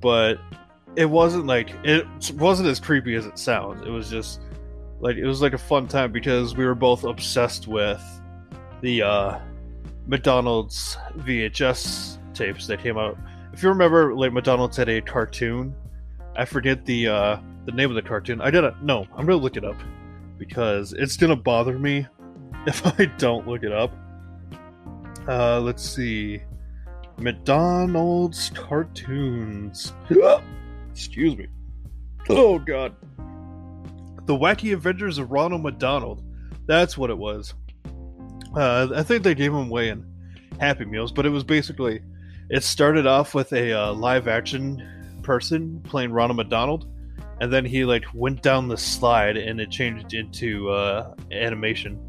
but 0.00 0.38
it 0.96 1.06
wasn't 1.06 1.46
like 1.46 1.70
it 1.84 2.06
wasn't 2.34 2.68
as 2.68 2.78
creepy 2.78 3.14
as 3.14 3.26
it 3.26 3.38
sounds. 3.38 3.86
It 3.86 3.90
was 3.90 4.10
just 4.10 4.40
like 5.00 5.16
it 5.16 5.26
was 5.26 5.42
like 5.42 5.52
a 5.52 5.58
fun 5.58 5.88
time 5.88 6.12
because 6.12 6.56
we 6.56 6.64
were 6.64 6.74
both 6.74 7.04
obsessed 7.04 7.66
with 7.66 8.02
the 8.80 9.02
uh 9.02 9.40
McDonald's 10.06 10.96
VHS 11.18 12.18
tapes 12.34 12.66
that 12.66 12.80
came 12.80 12.98
out. 12.98 13.16
If 13.52 13.62
you 13.62 13.68
remember, 13.68 14.14
like 14.14 14.32
McDonald's 14.32 14.76
had 14.76 14.88
a 14.88 15.00
cartoon. 15.00 15.74
I 16.36 16.44
forget 16.44 16.84
the 16.84 17.08
uh, 17.08 17.36
the 17.66 17.72
name 17.72 17.90
of 17.90 17.96
the 17.96 18.02
cartoon. 18.02 18.40
I 18.40 18.50
didn't. 18.50 18.82
No, 18.82 19.06
I'm 19.16 19.26
gonna 19.26 19.36
look 19.36 19.56
it 19.56 19.64
up 19.64 19.76
because 20.38 20.92
it's 20.92 21.16
gonna 21.16 21.36
bother 21.36 21.78
me 21.78 22.06
if 22.66 22.86
I 22.86 23.06
don't 23.18 23.46
look 23.46 23.62
it 23.62 23.72
up. 23.72 23.94
Uh, 25.28 25.60
let's 25.60 25.82
see, 25.82 26.42
McDonald's 27.18 28.50
cartoons. 28.50 29.92
Excuse 30.90 31.36
me. 31.36 31.46
Oh 32.28 32.58
God. 32.58 32.94
The 34.26 34.34
Wacky 34.34 34.72
Adventures 34.72 35.18
of 35.18 35.30
Ronald 35.30 35.62
McDonald. 35.62 36.22
That's 36.66 36.96
what 36.96 37.10
it 37.10 37.18
was. 37.18 37.54
Uh, 38.54 38.88
I 38.94 39.02
think 39.02 39.24
they 39.24 39.34
gave 39.34 39.52
him 39.52 39.68
away 39.68 39.88
in 39.88 40.06
Happy 40.60 40.84
Meals, 40.84 41.10
but 41.12 41.26
it 41.26 41.30
was 41.30 41.42
basically 41.44 42.00
it 42.50 42.62
started 42.62 43.06
off 43.06 43.34
with 43.34 43.52
a 43.52 43.72
uh, 43.72 43.92
live 43.94 44.28
action 44.28 44.86
person 45.22 45.80
playing 45.82 46.12
Ronald 46.12 46.36
McDonald, 46.36 46.86
and 47.40 47.52
then 47.52 47.64
he 47.64 47.84
like 47.84 48.04
went 48.14 48.42
down 48.42 48.68
the 48.68 48.76
slide 48.76 49.36
and 49.36 49.60
it 49.60 49.70
changed 49.70 50.14
into 50.14 50.70
uh, 50.70 51.14
animation. 51.30 52.00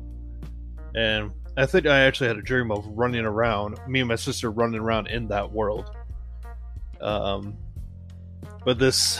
And 0.95 1.31
I 1.57 1.65
think 1.65 1.85
I 1.85 2.01
actually 2.01 2.27
had 2.27 2.37
a 2.37 2.41
dream 2.41 2.71
of 2.71 2.85
running 2.87 3.25
around, 3.25 3.79
me 3.87 3.99
and 3.99 4.09
my 4.09 4.15
sister 4.15 4.51
running 4.51 4.79
around 4.79 5.07
in 5.07 5.27
that 5.29 5.51
world. 5.51 5.89
Um, 7.01 7.57
but 8.65 8.79
this, 8.79 9.19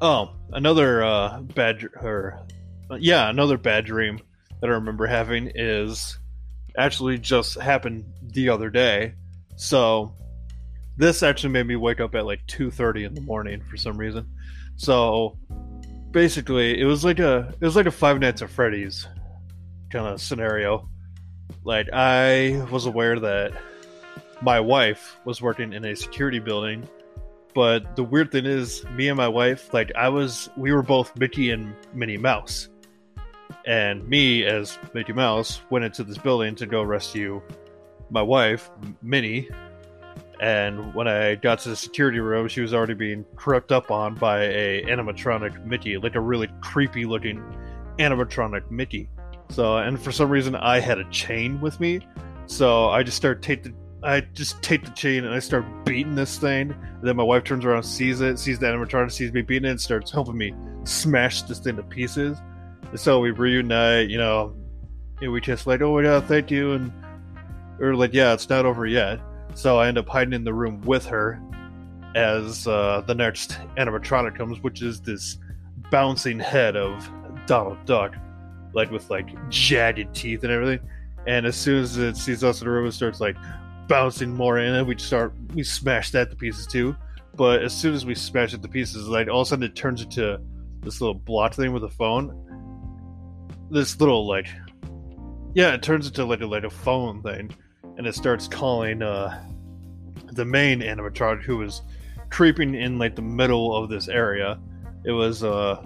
oh, 0.00 0.30
another 0.52 1.04
uh, 1.04 1.40
bad 1.40 1.82
or 2.00 2.46
yeah, 2.98 3.28
another 3.28 3.56
bad 3.56 3.84
dream 3.84 4.20
that 4.60 4.68
I 4.68 4.74
remember 4.74 5.06
having 5.06 5.52
is 5.54 6.18
actually 6.76 7.18
just 7.18 7.58
happened 7.58 8.04
the 8.22 8.48
other 8.48 8.70
day. 8.70 9.14
So 9.56 10.14
this 11.00 11.22
actually 11.22 11.50
made 11.50 11.66
me 11.66 11.76
wake 11.76 12.00
up 12.00 12.14
at 12.14 12.26
like 12.26 12.46
2:30 12.46 13.06
in 13.06 13.14
the 13.14 13.20
morning 13.22 13.62
for 13.68 13.76
some 13.76 13.96
reason. 13.96 14.28
So 14.76 15.38
basically, 16.10 16.80
it 16.80 16.84
was 16.84 17.04
like 17.04 17.18
a 17.18 17.52
it 17.60 17.64
was 17.64 17.76
like 17.76 17.86
a 17.86 17.90
Five 17.90 18.20
Nights 18.20 18.42
at 18.42 18.50
Freddy's 18.50 19.08
kind 19.90 20.06
of 20.06 20.20
scenario. 20.20 20.88
Like 21.64 21.88
I 21.92 22.64
was 22.70 22.86
aware 22.86 23.18
that 23.18 23.52
my 24.42 24.60
wife 24.60 25.18
was 25.24 25.42
working 25.42 25.72
in 25.72 25.84
a 25.84 25.96
security 25.96 26.38
building, 26.38 26.88
but 27.54 27.96
the 27.96 28.04
weird 28.04 28.32
thing 28.32 28.46
is, 28.46 28.84
me 28.90 29.08
and 29.08 29.16
my 29.16 29.28
wife, 29.28 29.74
like 29.74 29.92
I 29.96 30.08
was, 30.08 30.48
we 30.56 30.72
were 30.72 30.82
both 30.82 31.18
Mickey 31.18 31.50
and 31.50 31.74
Minnie 31.92 32.16
Mouse 32.16 32.68
and 33.66 34.08
me 34.08 34.44
as 34.44 34.78
Mickey 34.94 35.12
Mouse 35.12 35.60
went 35.70 35.84
into 35.84 36.04
this 36.04 36.18
building 36.18 36.54
to 36.56 36.66
go 36.66 36.82
rescue 36.82 37.42
my 38.10 38.22
wife, 38.22 38.70
Minnie. 39.02 39.48
And 40.40 40.94
when 40.94 41.06
I 41.06 41.34
got 41.34 41.58
to 41.60 41.68
the 41.68 41.76
security 41.76 42.18
room, 42.18 42.48
she 42.48 42.62
was 42.62 42.72
already 42.72 42.94
being 42.94 43.24
crept 43.36 43.72
up 43.72 43.90
on 43.90 44.14
by 44.14 44.44
a 44.44 44.82
animatronic 44.84 45.64
Mickey, 45.64 45.98
like 45.98 46.14
a 46.14 46.20
really 46.20 46.48
creepy 46.62 47.04
looking 47.04 47.42
animatronic 47.98 48.70
Mickey. 48.70 49.08
So, 49.50 49.76
and 49.76 50.00
for 50.00 50.12
some 50.12 50.30
reason, 50.30 50.56
I 50.56 50.80
had 50.80 50.98
a 50.98 51.08
chain 51.10 51.60
with 51.60 51.78
me, 51.78 52.00
so 52.46 52.88
I 52.88 53.02
just 53.02 53.16
start 53.16 53.42
take 53.42 53.64
the 53.64 53.74
I 54.02 54.20
just 54.32 54.62
take 54.62 54.82
the 54.82 54.92
chain 54.92 55.26
and 55.26 55.34
I 55.34 55.40
start 55.40 55.66
beating 55.84 56.14
this 56.14 56.38
thing. 56.38 56.70
And 56.70 57.02
then 57.02 57.16
my 57.16 57.22
wife 57.22 57.44
turns 57.44 57.66
around, 57.66 57.82
sees 57.82 58.22
it, 58.22 58.38
sees 58.38 58.58
the 58.58 58.66
animatronic, 58.66 59.12
sees 59.12 59.30
me 59.30 59.42
beating 59.42 59.66
it, 59.66 59.72
and 59.72 59.80
starts 59.80 60.10
helping 60.10 60.38
me 60.38 60.54
smash 60.84 61.42
this 61.42 61.58
thing 61.58 61.76
to 61.76 61.82
pieces 61.82 62.38
so 62.94 63.20
we 63.20 63.30
reunite, 63.30 64.08
you 64.08 64.18
know, 64.18 64.54
and 65.20 65.32
we 65.32 65.40
just 65.40 65.66
like, 65.66 65.80
oh 65.80 65.94
my 65.94 66.02
god, 66.02 66.24
thank 66.24 66.50
you, 66.50 66.72
and 66.72 66.92
or 67.80 67.94
like, 67.94 68.12
yeah, 68.12 68.32
it's 68.32 68.48
not 68.48 68.66
over 68.66 68.86
yet. 68.86 69.20
So 69.54 69.78
I 69.78 69.88
end 69.88 69.98
up 69.98 70.08
hiding 70.08 70.32
in 70.32 70.44
the 70.44 70.54
room 70.54 70.80
with 70.82 71.06
her 71.06 71.40
as 72.14 72.66
uh, 72.66 73.02
the 73.06 73.14
next 73.14 73.58
animatronic 73.76 74.36
comes, 74.36 74.60
which 74.62 74.82
is 74.82 75.00
this 75.00 75.38
bouncing 75.90 76.38
head 76.38 76.76
of 76.76 77.08
Donald 77.46 77.84
Duck, 77.84 78.14
like 78.72 78.90
with 78.90 79.10
like 79.10 79.28
jagged 79.50 80.14
teeth 80.14 80.42
and 80.44 80.52
everything. 80.52 80.80
And 81.26 81.46
as 81.46 81.56
soon 81.56 81.82
as 81.82 81.96
it 81.96 82.16
sees 82.16 82.42
us 82.42 82.60
in 82.60 82.66
the 82.66 82.70
room, 82.70 82.86
it 82.86 82.92
starts 82.92 83.20
like 83.20 83.36
bouncing 83.88 84.34
more 84.34 84.58
in, 84.58 84.74
and 84.74 84.86
we 84.86 84.96
start 84.98 85.34
we 85.54 85.62
smash 85.62 86.10
that 86.12 86.30
to 86.30 86.36
pieces 86.36 86.66
too. 86.66 86.96
But 87.34 87.62
as 87.62 87.72
soon 87.72 87.94
as 87.94 88.04
we 88.04 88.14
smash 88.14 88.54
it 88.54 88.62
to 88.62 88.68
pieces, 88.68 89.08
like 89.08 89.28
all 89.28 89.42
of 89.42 89.46
a 89.46 89.50
sudden 89.50 89.64
it 89.64 89.76
turns 89.76 90.02
into 90.02 90.40
this 90.80 91.00
little 91.00 91.14
blot 91.14 91.54
thing 91.54 91.72
with 91.72 91.84
a 91.84 91.90
phone, 91.90 92.34
this 93.70 93.98
little 94.00 94.26
like 94.26 94.48
yeah 95.54 95.74
it 95.74 95.82
turns 95.82 96.06
into 96.06 96.24
like 96.24 96.40
a 96.40 96.46
like 96.46 96.64
a 96.64 96.70
phone 96.70 97.22
thing 97.22 97.50
and 98.00 98.06
it 98.06 98.14
starts 98.14 98.48
calling 98.48 99.02
uh 99.02 99.44
the 100.32 100.44
main 100.46 100.80
animatronic 100.80 101.42
who 101.42 101.58
was 101.58 101.82
creeping 102.30 102.74
in 102.74 102.96
like 102.98 103.14
the 103.14 103.20
middle 103.20 103.76
of 103.76 103.90
this 103.90 104.08
area. 104.08 104.58
It 105.04 105.12
was 105.12 105.44
uh 105.44 105.84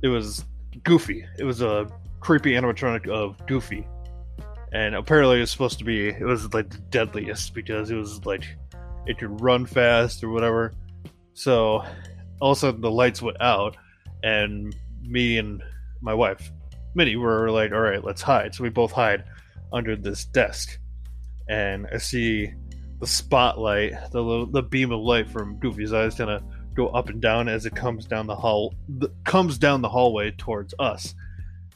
it 0.00 0.06
was 0.06 0.44
goofy. 0.84 1.26
It 1.40 1.42
was 1.42 1.60
a 1.60 1.88
creepy 2.20 2.52
animatronic 2.52 3.08
of 3.08 3.44
goofy. 3.48 3.84
And 4.72 4.94
apparently 4.94 5.40
it's 5.40 5.50
supposed 5.50 5.80
to 5.80 5.84
be 5.84 6.10
it 6.10 6.24
was 6.24 6.54
like 6.54 6.70
the 6.70 6.78
deadliest 6.78 7.52
because 7.52 7.90
it 7.90 7.96
was 7.96 8.24
like 8.24 8.44
it 9.06 9.18
could 9.18 9.40
run 9.40 9.66
fast 9.66 10.22
or 10.22 10.28
whatever. 10.28 10.72
So 11.34 11.84
all 12.40 12.52
of 12.52 12.58
a 12.58 12.60
sudden 12.60 12.80
the 12.80 12.92
lights 12.92 13.20
went 13.20 13.40
out 13.40 13.76
and 14.22 14.72
me 15.02 15.38
and 15.38 15.64
my 16.00 16.14
wife, 16.14 16.52
Minnie, 16.94 17.16
were 17.16 17.50
like, 17.50 17.72
all 17.72 17.80
right, 17.80 18.04
let's 18.04 18.22
hide. 18.22 18.54
So 18.54 18.62
we 18.62 18.68
both 18.68 18.92
hide 18.92 19.24
under 19.72 19.96
this 19.96 20.24
desk. 20.24 20.78
And 21.48 21.86
I 21.92 21.98
see 21.98 22.52
the 23.00 23.06
spotlight, 23.06 23.92
the 24.12 24.22
little, 24.22 24.46
the 24.46 24.62
beam 24.62 24.92
of 24.92 25.00
light 25.00 25.28
from 25.28 25.56
Goofy's 25.56 25.92
eyes 25.92 26.14
kind 26.14 26.30
of 26.30 26.42
go 26.74 26.88
up 26.88 27.08
and 27.08 27.20
down 27.20 27.48
as 27.48 27.66
it 27.66 27.74
comes 27.74 28.06
down 28.06 28.26
the 28.26 28.36
hall, 28.36 28.74
the, 28.88 29.10
comes 29.24 29.58
down 29.58 29.82
the 29.82 29.88
hallway 29.88 30.30
towards 30.30 30.74
us. 30.78 31.14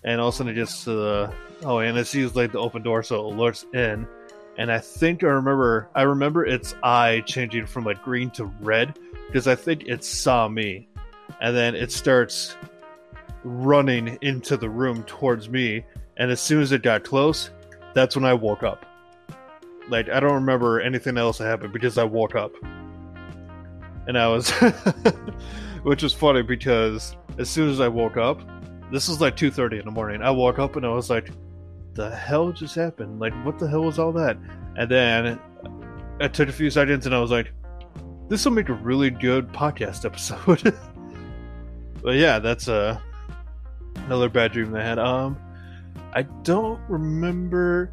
And 0.05 0.21
all 0.21 0.29
of 0.29 0.35
a 0.35 0.37
sudden 0.37 0.53
it 0.53 0.57
gets 0.57 0.85
to 0.85 0.91
the, 0.91 1.33
oh, 1.65 1.79
and 1.79 1.99
it 1.99 2.07
sees 2.07 2.35
like 2.35 2.53
the 2.53 2.61
open 2.61 2.83
door, 2.83 3.03
so 3.03 3.29
it 3.29 3.35
looks 3.35 3.67
in. 3.75 4.07
And 4.57 4.73
I 4.73 4.79
think 4.79 5.23
I 5.23 5.27
remember, 5.27 5.91
I 5.95 6.03
remember 6.03 6.47
its 6.47 6.75
eye 6.83 7.23
changing 7.27 7.67
from 7.67 7.85
like 7.85 8.03
green 8.03 8.31
to 8.31 8.45
red 8.61 8.99
because 9.27 9.47
I 9.47 9.55
think 9.55 9.85
it 9.87 10.05
saw 10.05 10.49
me. 10.49 10.89
And 11.41 11.55
then 11.55 11.75
it 11.75 11.93
starts 11.93 12.57
running 13.43 14.19
into 14.23 14.57
the 14.57 14.71
room 14.71 15.03
towards 15.05 15.49
me, 15.49 15.85
and 16.17 16.31
as 16.31 16.41
soon 16.41 16.63
as 16.63 16.73
it 16.73 16.83
got 16.83 17.05
close, 17.05 17.51
that's 17.97 18.15
when 18.15 18.27
I 18.27 18.35
woke 18.35 18.63
up. 18.63 18.85
Like 19.89 20.11
I 20.11 20.21
don't 20.21 20.35
remember 20.35 20.81
anything 20.81 21.17
else 21.17 21.39
that 21.39 21.47
happened 21.47 21.73
because 21.73 21.97
I 21.97 22.05
woke 22.05 22.35
up. 22.35 22.53
And 24.07 24.19
I 24.19 24.29
was 24.29 24.51
which 25.83 26.03
was 26.03 26.13
funny 26.13 26.43
because 26.43 27.17
as 27.39 27.49
soon 27.49 27.71
as 27.71 27.81
I 27.81 27.89
woke 27.89 28.19
up, 28.19 28.43
this 28.93 29.09
was 29.09 29.23
like 29.23 29.35
2:30 29.35 29.79
in 29.81 29.85
the 29.87 29.91
morning. 29.91 30.21
I 30.21 30.31
woke 30.31 30.59
up 30.59 30.77
and 30.77 30.85
I 30.85 30.91
was 30.91 31.09
like 31.09 31.31
the 31.95 32.15
hell 32.15 32.53
just 32.53 32.75
happened? 32.75 33.19
Like 33.19 33.33
what 33.47 33.59
the 33.59 33.67
hell 33.67 33.85
was 33.85 33.99
all 33.99 34.13
that? 34.13 34.37
And 34.77 34.91
then 34.91 35.41
I 36.21 36.29
took 36.29 36.51
a 36.51 36.53
few 36.53 36.69
seconds 36.69 37.07
and 37.07 37.15
I 37.15 37.19
was 37.19 37.31
like 37.31 37.51
this 38.29 38.45
will 38.45 38.53
make 38.53 38.69
a 38.69 38.75
really 38.75 39.09
good 39.09 39.49
podcast 39.53 40.05
episode. 40.05 40.77
but 42.03 42.17
yeah, 42.17 42.41
that's 42.41 42.69
uh 42.69 42.99
another 43.95 44.29
bad 44.29 44.53
dream 44.53 44.71
that 44.73 44.83
I 44.83 44.85
had. 44.85 44.99
Um, 44.99 45.39
I 46.17 46.23
don't 46.23 46.81
remember 46.89 47.93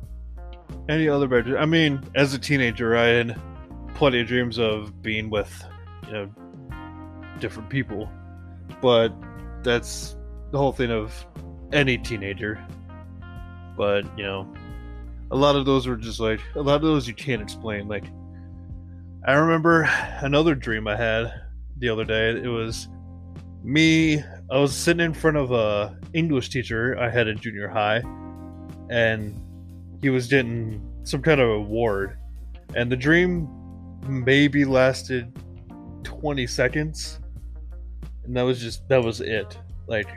any 0.88 1.10
other 1.10 1.27
bad 1.27 1.44
dream? 1.44 1.58
I 1.58 1.65
mean, 1.65 2.01
as 2.15 2.34
a 2.34 2.39
teenager, 2.39 2.96
I 2.96 3.08
had 3.08 3.42
plenty 3.96 4.22
of 4.22 4.27
dreams 4.27 4.58
of 4.58 5.01
being 5.01 5.30
with, 5.30 5.51
you 6.08 6.13
know, 6.13 6.30
different 7.42 7.70
people. 7.70 8.10
But 8.82 9.13
that's 9.62 10.15
the 10.51 10.58
whole 10.58 10.72
thing 10.72 10.89
of 10.89 11.13
any 11.74 11.98
teenager. 11.98 12.65
But, 13.75 14.06
you 14.18 14.24
know, 14.24 14.48
a 15.30 15.36
lot 15.36 15.58
of 15.58 15.65
those 15.65 15.86
were 15.86 15.98
just 15.98 16.22
like, 16.22 16.39
a 16.56 16.62
lot 16.62 16.75
of 16.75 16.84
those 16.84 17.06
you 17.10 17.13
can't 17.13 17.42
explain. 17.42 17.89
Like, 17.89 18.06
I 19.27 19.34
remember 19.34 19.82
another 20.22 20.56
dream 20.56 20.88
I 20.88 20.96
had 20.96 21.42
the 21.77 21.89
other 21.89 22.06
day. 22.06 22.30
It 22.30 22.48
was 22.48 22.88
me, 23.63 24.24
I 24.53 24.57
was 24.57 24.75
sitting 24.75 25.03
in 25.03 25.15
front 25.15 25.36
of 25.36 25.51
a 25.51 25.98
English 26.13 26.50
teacher 26.50 26.95
I 27.00 27.10
had 27.10 27.27
in 27.27 27.39
junior 27.39 27.67
high, 27.67 28.03
and 28.91 29.36
he 30.00 30.12
was 30.12 30.27
getting 30.27 30.79
some 31.01 31.24
kind 31.24 31.41
of 31.41 31.50
award. 31.50 32.19
And 32.75 32.91
the 32.91 32.95
dream 32.95 33.50
maybe 34.07 34.63
lasted 34.63 35.36
20 36.03 36.45
seconds. 36.45 37.19
And 38.25 38.38
that 38.38 38.43
was 38.43 38.62
just, 38.62 38.88
that 38.89 39.03
was 39.03 39.22
it. 39.22 39.57
Like, 39.88 40.10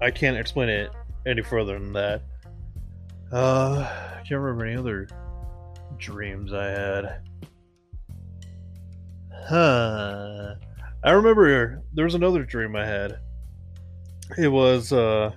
I 0.00 0.12
can't 0.12 0.36
explain 0.36 0.68
it 0.68 0.92
any 1.26 1.42
further 1.42 1.80
than 1.80 1.94
that. 1.94 2.22
Uh, 3.32 3.90
I 4.18 4.18
can't 4.18 4.40
remember 4.40 4.66
any 4.66 4.76
other 4.76 5.08
dreams 5.98 6.52
I 6.52 6.66
had. 6.66 7.22
Huh. 9.48 10.54
I 11.06 11.12
remember 11.12 11.84
there 11.94 12.04
was 12.04 12.16
another 12.16 12.42
dream 12.42 12.74
I 12.74 12.84
had. 12.84 13.20
It 14.36 14.48
was 14.48 14.92
uh 14.92 15.30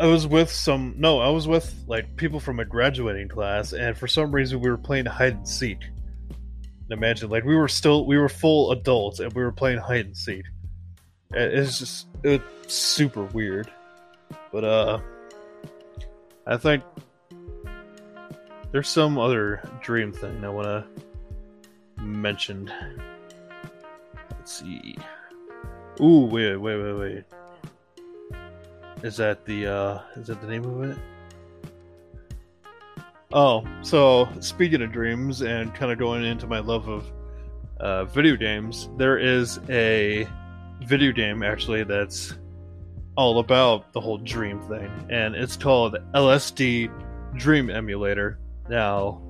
I 0.00 0.06
was 0.06 0.26
with 0.26 0.50
some 0.50 0.96
no, 0.98 1.20
I 1.20 1.28
was 1.28 1.46
with 1.46 1.72
like 1.86 2.16
people 2.16 2.40
from 2.40 2.58
a 2.58 2.64
graduating 2.64 3.28
class 3.28 3.72
and 3.72 3.96
for 3.96 4.08
some 4.08 4.34
reason 4.34 4.58
we 4.58 4.68
were 4.68 4.76
playing 4.76 5.06
hide 5.06 5.34
and 5.34 5.48
seek. 5.48 5.78
Imagine 6.90 7.30
like 7.30 7.44
we 7.44 7.54
were 7.54 7.68
still 7.68 8.04
we 8.04 8.18
were 8.18 8.28
full 8.28 8.72
adults 8.72 9.20
and 9.20 9.32
we 9.32 9.44
were 9.44 9.52
playing 9.52 9.78
hide 9.78 10.06
and 10.06 10.16
seek. 10.16 10.44
It's 11.32 11.78
just 11.78 12.08
it 12.24 12.42
was 12.64 12.72
super 12.72 13.22
weird. 13.26 13.70
But 14.50 14.64
uh 14.64 14.98
I 16.48 16.56
think 16.56 16.82
there's 18.72 18.88
some 18.88 19.18
other 19.18 19.62
dream 19.82 20.12
thing 20.12 20.44
I 20.44 20.48
want 20.48 20.66
to 20.66 22.02
mention. 22.02 22.72
Let's 24.44 24.60
see. 24.60 24.94
Ooh, 26.02 26.26
wait, 26.26 26.54
wait, 26.56 26.76
wait, 26.76 26.92
wait. 26.92 27.24
Is 29.02 29.16
that 29.16 29.46
the 29.46 29.66
uh 29.66 30.00
is 30.16 30.26
that 30.26 30.42
the 30.42 30.46
name 30.46 30.66
of 30.66 30.82
it? 30.82 30.98
Oh, 33.32 33.64
so 33.80 34.28
speaking 34.40 34.82
of 34.82 34.92
dreams 34.92 35.40
and 35.40 35.74
kind 35.74 35.90
of 35.90 35.98
going 35.98 36.26
into 36.26 36.46
my 36.46 36.58
love 36.58 36.88
of 36.88 37.10
uh, 37.80 38.04
video 38.04 38.36
games, 38.36 38.90
there 38.98 39.16
is 39.16 39.60
a 39.70 40.28
video 40.82 41.10
game 41.10 41.42
actually 41.42 41.82
that's 41.82 42.34
all 43.16 43.38
about 43.38 43.94
the 43.94 44.00
whole 44.02 44.18
dream 44.18 44.60
thing, 44.68 44.90
and 45.08 45.34
it's 45.34 45.56
called 45.56 45.96
LSD 46.14 46.92
Dream 47.38 47.70
Emulator. 47.70 48.38
Now, 48.68 49.22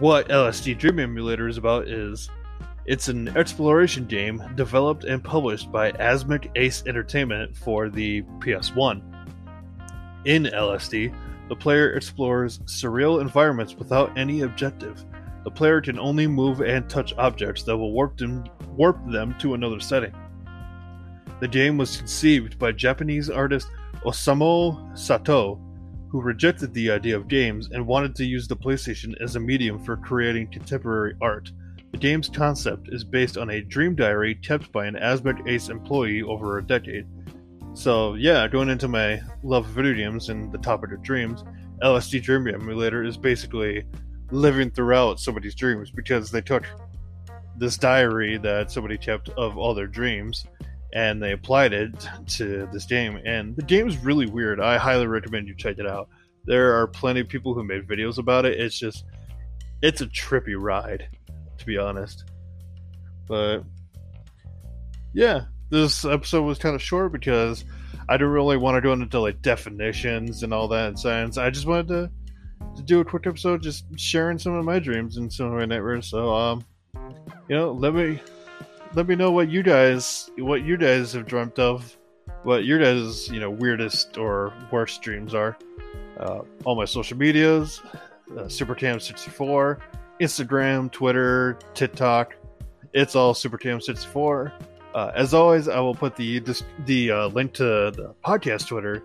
what 0.00 0.28
LSD 0.28 0.76
Dream 0.76 0.98
Emulator 0.98 1.46
is 1.46 1.56
about 1.56 1.86
is 1.86 2.28
it's 2.86 3.08
an 3.08 3.28
exploration 3.36 4.04
game 4.04 4.42
developed 4.56 5.04
and 5.04 5.24
published 5.24 5.72
by 5.72 5.92
Asmik 5.92 6.50
Ace 6.56 6.82
Entertainment 6.86 7.56
for 7.56 7.88
the 7.88 8.22
PS1. 8.40 9.02
In 10.26 10.44
LSD, 10.44 11.14
the 11.48 11.56
player 11.56 11.92
explores 11.92 12.58
surreal 12.60 13.20
environments 13.20 13.74
without 13.74 14.16
any 14.18 14.42
objective. 14.42 15.04
The 15.44 15.50
player 15.50 15.80
can 15.80 15.98
only 15.98 16.26
move 16.26 16.60
and 16.60 16.88
touch 16.88 17.14
objects 17.16 17.62
that 17.64 17.76
will 17.76 17.92
warp 17.92 18.16
them, 18.16 18.44
warp 18.76 18.98
them 19.10 19.34
to 19.40 19.54
another 19.54 19.80
setting. 19.80 20.14
The 21.40 21.48
game 21.48 21.76
was 21.76 21.96
conceived 21.96 22.58
by 22.58 22.72
Japanese 22.72 23.28
artist 23.28 23.68
Osamu 24.04 24.96
Sato, 24.96 25.60
who 26.08 26.20
rejected 26.20 26.72
the 26.72 26.90
idea 26.90 27.16
of 27.16 27.28
games 27.28 27.70
and 27.72 27.86
wanted 27.86 28.14
to 28.16 28.24
use 28.24 28.46
the 28.46 28.56
PlayStation 28.56 29.14
as 29.22 29.36
a 29.36 29.40
medium 29.40 29.82
for 29.82 29.96
creating 29.96 30.50
contemporary 30.50 31.14
art. 31.20 31.50
The 31.94 32.00
game's 32.00 32.28
concept 32.28 32.88
is 32.88 33.04
based 33.04 33.38
on 33.38 33.50
a 33.50 33.60
dream 33.60 33.94
diary 33.94 34.34
kept 34.34 34.72
by 34.72 34.86
an 34.86 34.96
Asmik 34.96 35.48
Ace 35.48 35.68
employee 35.68 36.22
over 36.22 36.58
a 36.58 36.66
decade. 36.66 37.06
So, 37.74 38.14
yeah, 38.14 38.48
going 38.48 38.68
into 38.68 38.88
my 38.88 39.22
love 39.44 39.64
of 39.66 39.70
video 39.70 39.94
games 39.94 40.28
and 40.28 40.50
the 40.50 40.58
topic 40.58 40.90
of 40.90 41.04
dreams, 41.04 41.44
LSD 41.84 42.20
Dream 42.20 42.48
Emulator 42.48 43.04
is 43.04 43.16
basically 43.16 43.86
living 44.32 44.72
throughout 44.72 45.20
somebody's 45.20 45.54
dreams 45.54 45.92
because 45.92 46.32
they 46.32 46.40
took 46.40 46.64
this 47.58 47.76
diary 47.76 48.38
that 48.38 48.72
somebody 48.72 48.98
kept 48.98 49.28
of 49.28 49.56
all 49.56 49.72
their 49.72 49.86
dreams 49.86 50.46
and 50.94 51.22
they 51.22 51.30
applied 51.30 51.72
it 51.72 51.94
to 52.26 52.68
this 52.72 52.86
game. 52.86 53.20
And 53.24 53.54
the 53.54 53.62
game 53.62 53.86
is 53.86 53.98
really 53.98 54.26
weird. 54.26 54.58
I 54.58 54.78
highly 54.78 55.06
recommend 55.06 55.46
you 55.46 55.54
check 55.54 55.78
it 55.78 55.86
out. 55.86 56.08
There 56.44 56.74
are 56.74 56.88
plenty 56.88 57.20
of 57.20 57.28
people 57.28 57.54
who 57.54 57.62
made 57.62 57.86
videos 57.86 58.18
about 58.18 58.46
it. 58.46 58.58
It's 58.58 58.76
just, 58.76 59.04
it's 59.80 60.00
a 60.00 60.06
trippy 60.06 60.56
ride, 60.58 61.06
to 61.58 61.66
be 61.66 61.78
honest. 61.78 62.24
But 63.26 63.60
yeah, 65.12 65.42
this 65.70 66.04
episode 66.04 66.42
was 66.42 66.58
kind 66.58 66.74
of 66.74 66.82
short 66.82 67.12
because 67.12 67.64
I 68.08 68.14
didn't 68.16 68.32
really 68.32 68.56
want 68.56 68.76
to 68.76 68.80
go 68.80 68.92
into 68.92 69.20
like 69.20 69.40
definitions 69.42 70.42
and 70.42 70.52
all 70.52 70.68
that 70.68 70.88
in 70.88 70.96
science. 70.96 71.38
I 71.38 71.50
just 71.50 71.66
wanted 71.66 71.88
to 71.88 72.10
to 72.76 72.82
do 72.82 73.00
a 73.00 73.04
quick 73.04 73.26
episode, 73.26 73.62
just 73.62 73.84
sharing 73.98 74.38
some 74.38 74.54
of 74.54 74.64
my 74.64 74.78
dreams 74.78 75.16
and 75.16 75.32
some 75.32 75.46
of 75.46 75.52
my 75.52 75.64
nightmares. 75.64 76.08
So, 76.08 76.34
um, 76.34 76.64
you 77.48 77.56
know, 77.56 77.72
let 77.72 77.94
me 77.94 78.20
let 78.94 79.06
me 79.06 79.14
know 79.14 79.30
what 79.30 79.48
you 79.48 79.62
guys 79.62 80.30
what 80.38 80.62
you 80.62 80.76
guys 80.76 81.12
have 81.12 81.26
dreamt 81.26 81.58
of, 81.58 81.96
what 82.42 82.64
your 82.64 82.78
guys 82.78 83.28
you 83.28 83.40
know 83.40 83.50
weirdest 83.50 84.18
or 84.18 84.52
worst 84.70 85.02
dreams 85.02 85.34
are. 85.34 85.56
Uh, 86.18 86.40
all 86.64 86.76
my 86.76 86.84
social 86.84 87.16
medias, 87.16 87.80
uh, 88.32 88.42
SuperCam64, 88.42 89.80
Instagram, 90.20 90.90
Twitter, 90.90 91.58
TikTok. 91.74 92.34
It's 92.92 93.16
all 93.16 93.34
SuperCam64. 93.34 94.52
Uh, 94.94 95.10
as 95.16 95.34
always, 95.34 95.68
I 95.68 95.80
will 95.80 95.94
put 95.94 96.14
the 96.14 96.40
the 96.86 97.10
uh, 97.10 97.26
link 97.28 97.52
to 97.54 97.64
the 97.64 98.14
podcast 98.24 98.68
Twitter 98.68 99.02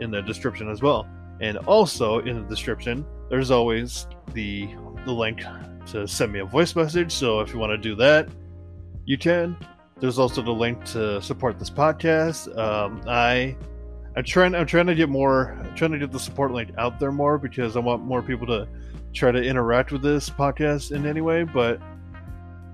in 0.00 0.10
the 0.10 0.22
description 0.22 0.70
as 0.70 0.80
well. 0.80 1.06
And 1.40 1.58
also 1.58 2.20
in 2.20 2.42
the 2.42 2.48
description, 2.48 3.04
there's 3.28 3.50
always 3.50 4.06
the 4.32 4.68
the 5.04 5.12
link 5.12 5.42
to 5.88 6.08
send 6.08 6.32
me 6.32 6.40
a 6.40 6.44
voice 6.44 6.74
message. 6.74 7.12
So 7.12 7.40
if 7.40 7.52
you 7.52 7.58
want 7.58 7.70
to 7.70 7.78
do 7.78 7.94
that, 7.96 8.28
you 9.04 9.18
can. 9.18 9.56
There's 10.00 10.18
also 10.18 10.42
the 10.42 10.52
link 10.52 10.84
to 10.86 11.20
support 11.20 11.58
this 11.58 11.70
podcast. 11.70 12.56
Um, 12.56 13.02
I 13.06 13.56
I'm 14.18 14.24
trying 14.24 14.52
I'm 14.56 14.66
trying 14.66 14.88
to 14.88 14.96
get 14.96 15.08
more 15.08 15.52
I'm 15.52 15.76
trying 15.76 15.92
to 15.92 15.98
get 15.98 16.10
the 16.10 16.18
support 16.18 16.50
link 16.50 16.72
out 16.76 16.98
there 16.98 17.12
more 17.12 17.38
because 17.38 17.76
I 17.76 17.78
want 17.78 18.02
more 18.02 18.20
people 18.20 18.48
to 18.48 18.66
try 19.12 19.30
to 19.30 19.40
interact 19.40 19.92
with 19.92 20.02
this 20.02 20.28
podcast 20.28 20.90
in 20.90 21.06
any 21.06 21.20
way. 21.20 21.44
But 21.44 21.80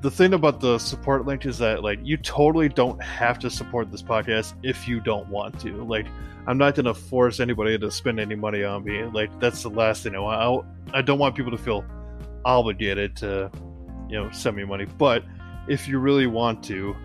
the 0.00 0.10
thing 0.10 0.32
about 0.32 0.60
the 0.60 0.78
support 0.78 1.26
link 1.26 1.44
is 1.44 1.58
that 1.58 1.82
like 1.82 1.98
you 2.02 2.16
totally 2.16 2.70
don't 2.70 2.98
have 3.02 3.38
to 3.40 3.50
support 3.50 3.90
this 3.90 4.02
podcast 4.02 4.54
if 4.62 4.88
you 4.88 5.00
don't 5.00 5.28
want 5.28 5.60
to. 5.60 5.84
Like 5.84 6.06
I'm 6.46 6.56
not 6.56 6.76
going 6.76 6.86
to 6.86 6.94
force 6.94 7.40
anybody 7.40 7.78
to 7.78 7.90
spend 7.90 8.20
any 8.20 8.36
money 8.36 8.64
on 8.64 8.82
me. 8.82 9.04
Like 9.04 9.38
that's 9.38 9.64
the 9.64 9.68
last 9.68 10.02
thing 10.02 10.16
I 10.16 10.20
want. 10.20 10.66
I, 10.94 11.00
I 11.00 11.02
don't 11.02 11.18
want 11.18 11.34
people 11.34 11.52
to 11.52 11.58
feel 11.58 11.84
obligated 12.46 13.16
to 13.16 13.50
you 14.08 14.16
know 14.16 14.30
send 14.30 14.56
me 14.56 14.64
money. 14.64 14.86
But 14.86 15.22
if 15.68 15.88
you 15.88 15.98
really 15.98 16.26
want 16.26 16.64
to, 16.64 16.96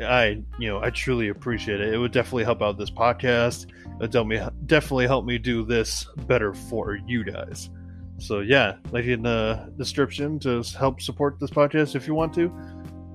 I 0.00 0.42
you 0.58 0.68
know 0.68 0.82
I 0.82 0.90
truly 0.90 1.28
appreciate 1.28 1.80
it. 1.80 1.92
It 1.92 1.98
would 1.98 2.12
definitely 2.12 2.44
help 2.44 2.62
out 2.62 2.78
this 2.78 2.90
podcast. 2.90 3.66
It 4.00 4.14
would 4.14 4.26
me 4.26 4.40
definitely 4.66 5.06
help 5.06 5.24
me 5.24 5.38
do 5.38 5.64
this 5.64 6.06
better 6.26 6.54
for 6.54 6.98
you 7.06 7.24
guys. 7.24 7.70
So 8.18 8.40
yeah, 8.40 8.76
like 8.90 9.04
in 9.04 9.22
the 9.22 9.72
description 9.76 10.38
to 10.40 10.62
help 10.78 11.00
support 11.00 11.38
this 11.40 11.50
podcast 11.50 11.94
if 11.94 12.06
you 12.06 12.14
want 12.14 12.32
to. 12.34 12.52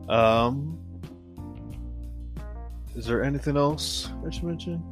Um, 0.09 0.77
is 2.95 3.05
there 3.05 3.23
anything 3.23 3.57
else 3.57 4.11
I 4.25 4.29
should 4.29 4.43
mention? 4.43 4.83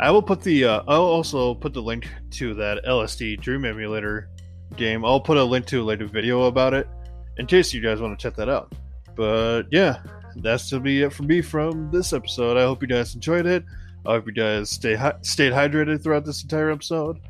I 0.00 0.10
will 0.10 0.22
put 0.22 0.42
the. 0.42 0.64
Uh, 0.64 0.82
I'll 0.88 1.02
also 1.02 1.54
put 1.54 1.74
the 1.74 1.82
link 1.82 2.08
to 2.32 2.54
that 2.54 2.84
LSD 2.84 3.40
Dream 3.40 3.64
Emulator 3.64 4.28
game. 4.76 5.04
I'll 5.04 5.20
put 5.20 5.36
a 5.36 5.44
link 5.44 5.66
to 5.66 5.90
a 5.90 5.96
video 5.96 6.42
about 6.42 6.74
it 6.74 6.88
in 7.38 7.46
case 7.46 7.72
you 7.72 7.80
guys 7.80 8.00
want 8.00 8.18
to 8.18 8.22
check 8.22 8.36
that 8.36 8.48
out. 8.48 8.72
But 9.14 9.64
yeah, 9.70 10.02
that's 10.36 10.68
to 10.70 10.80
be 10.80 11.02
it 11.02 11.12
for 11.12 11.22
me 11.22 11.42
from 11.42 11.90
this 11.90 12.12
episode. 12.12 12.56
I 12.56 12.62
hope 12.62 12.82
you 12.82 12.88
guys 12.88 13.14
enjoyed 13.14 13.46
it. 13.46 13.64
I 14.06 14.12
hope 14.12 14.26
you 14.26 14.32
guys 14.32 14.70
stay 14.70 14.94
hi- 14.94 15.18
stayed 15.22 15.52
hydrated 15.52 16.02
throughout 16.02 16.24
this 16.24 16.42
entire 16.42 16.70
episode. 16.70 17.20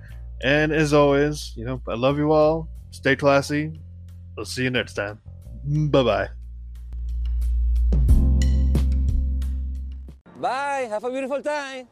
And 0.42 0.72
as 0.72 0.92
always, 0.92 1.52
you 1.56 1.64
know, 1.64 1.80
I 1.88 1.94
love 1.94 2.18
you 2.18 2.32
all. 2.32 2.68
Stay 2.90 3.16
classy. 3.16 3.78
I'll 4.38 4.44
see 4.44 4.64
you 4.64 4.70
next 4.70 4.94
time. 4.94 5.20
Bye 5.64 6.02
bye. 6.02 6.28
Bye. 10.40 10.88
Have 10.90 11.04
a 11.04 11.10
beautiful 11.10 11.42
time. 11.42 11.88